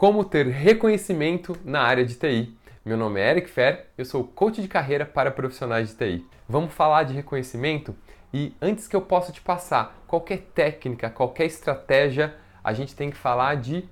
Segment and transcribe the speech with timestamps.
[0.00, 2.56] Como ter reconhecimento na área de TI.
[2.82, 6.26] Meu nome é Eric Fer, eu sou coach de carreira para profissionais de TI.
[6.48, 7.94] Vamos falar de reconhecimento
[8.32, 12.34] e antes que eu possa te passar qualquer técnica, qualquer estratégia,
[12.64, 13.86] a gente tem que falar de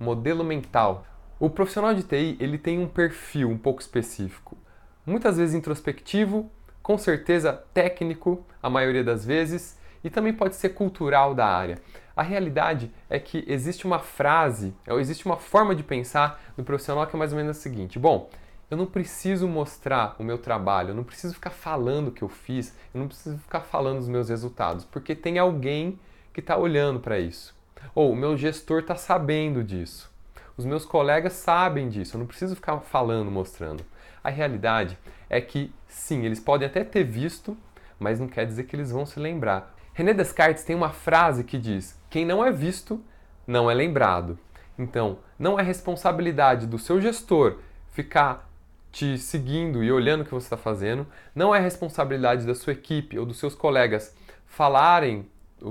[0.00, 1.06] modelo mental.
[1.38, 4.56] O profissional de TI, ele tem um perfil um pouco específico.
[5.04, 6.50] Muitas vezes introspectivo,
[6.82, 11.78] com certeza técnico, a maioria das vezes, e também pode ser cultural da área.
[12.14, 17.16] A realidade é que existe uma frase, existe uma forma de pensar do profissional que
[17.16, 18.30] é mais ou menos a seguinte: bom,
[18.70, 22.28] eu não preciso mostrar o meu trabalho, eu não preciso ficar falando o que eu
[22.28, 25.98] fiz, eu não preciso ficar falando os meus resultados, porque tem alguém
[26.32, 27.54] que está olhando para isso.
[27.94, 30.12] Ou o meu gestor está sabendo disso.
[30.56, 33.84] Os meus colegas sabem disso, eu não preciso ficar falando, mostrando.
[34.22, 34.96] A realidade
[35.28, 37.56] é que, sim, eles podem até ter visto,
[37.98, 39.74] mas não quer dizer que eles vão se lembrar.
[39.94, 43.02] René Descartes tem uma frase que diz: quem não é visto
[43.46, 44.38] não é lembrado.
[44.78, 47.58] Então, não é responsabilidade do seu gestor
[47.92, 48.50] ficar
[48.90, 53.18] te seguindo e olhando o que você está fazendo, não é responsabilidade da sua equipe
[53.18, 54.14] ou dos seus colegas
[54.46, 55.28] falarem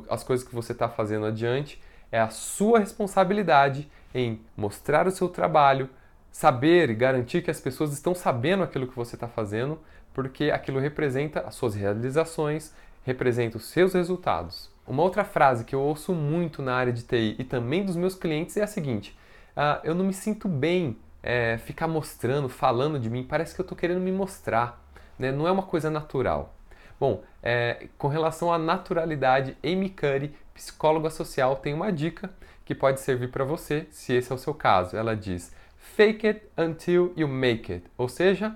[0.10, 5.30] as coisas que você está fazendo adiante, é a sua responsabilidade em mostrar o seu
[5.30, 5.90] trabalho,
[6.32, 9.80] saber e garantir que as pessoas estão sabendo aquilo que você está fazendo,
[10.14, 14.72] porque aquilo representa as suas realizações, representa os seus resultados.
[14.86, 18.16] Uma outra frase que eu ouço muito na área de TI e também dos meus
[18.16, 19.18] clientes é a seguinte:
[19.56, 23.64] uh, eu não me sinto bem é, ficar mostrando, falando de mim, parece que eu
[23.64, 24.86] estou querendo me mostrar,
[25.18, 25.32] né?
[25.32, 26.54] não é uma coisa natural.
[27.00, 32.30] Bom, é, com relação à naturalidade, Amy Curry, psicóloga social, tem uma dica
[32.66, 34.98] que pode servir para você, se esse é o seu caso.
[34.98, 38.56] Ela diz: Fake it until you make it, ou seja,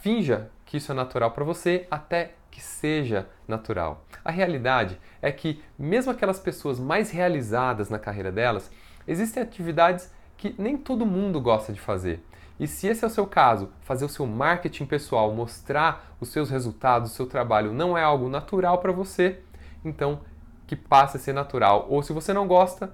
[0.00, 4.04] finja que isso é natural para você até que seja natural.
[4.24, 8.70] A realidade é que, mesmo aquelas pessoas mais realizadas na carreira delas,
[9.06, 12.22] existem atividades que nem todo mundo gosta de fazer.
[12.58, 16.50] E se esse é o seu caso, fazer o seu marketing pessoal, mostrar os seus
[16.50, 19.40] resultados, o seu trabalho não é algo natural para você,
[19.84, 20.20] então
[20.66, 21.86] que passe a ser natural.
[21.88, 22.92] Ou se você não gosta,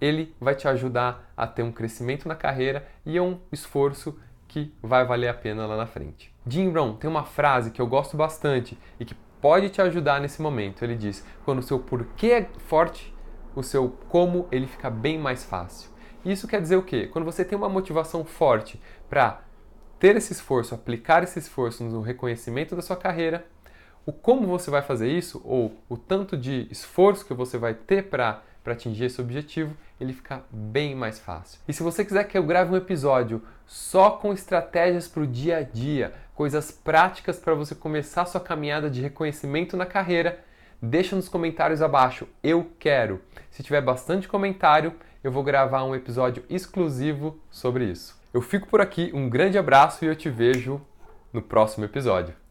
[0.00, 4.74] ele vai te ajudar a ter um crescimento na carreira e é um esforço que
[4.82, 6.35] vai valer a pena lá na frente.
[6.46, 10.40] Jim Rohn tem uma frase que eu gosto bastante e que pode te ajudar nesse
[10.40, 10.84] momento.
[10.84, 13.14] Ele diz: quando o seu porquê é forte,
[13.54, 15.90] o seu como ele fica bem mais fácil.
[16.24, 17.06] Isso quer dizer o quê?
[17.06, 19.42] Quando você tem uma motivação forte para
[19.98, 23.46] ter esse esforço, aplicar esse esforço no reconhecimento da sua carreira,
[24.04, 28.08] o como você vai fazer isso, ou o tanto de esforço que você vai ter
[28.08, 31.60] para para atingir esse objetivo, ele fica bem mais fácil.
[31.68, 35.58] E se você quiser que eu grave um episódio só com estratégias para o dia
[35.58, 40.40] a dia, coisas práticas para você começar sua caminhada de reconhecimento na carreira,
[40.82, 42.26] deixa nos comentários abaixo.
[42.42, 43.20] Eu quero.
[43.52, 48.20] Se tiver bastante comentário, eu vou gravar um episódio exclusivo sobre isso.
[48.34, 50.80] Eu fico por aqui, um grande abraço e eu te vejo
[51.32, 52.45] no próximo episódio.